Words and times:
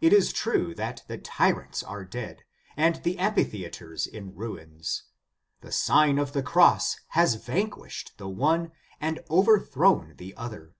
It 0.00 0.14
is 0.14 0.32
true, 0.32 0.74
that 0.76 1.04
the 1.06 1.18
tryants 1.18 1.82
are 1.82 2.02
dead, 2.02 2.44
and 2.78 2.94
the 3.02 3.18
amphitheatres 3.18 4.06
in 4.06 4.34
ruins. 4.34 5.02
The 5.60 5.70
Sign 5.70 6.16
of 6.18 6.32
the 6.32 6.42
Cross 6.42 7.00
has 7.08 7.34
vanquished 7.34 8.16
the 8.16 8.26
one 8.30 8.72
and 9.02 9.20
overthrown 9.28 10.14
the 10.16 10.34
other. 10.34 10.72